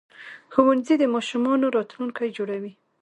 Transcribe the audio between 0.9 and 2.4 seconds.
د ماشومانو راتلونکي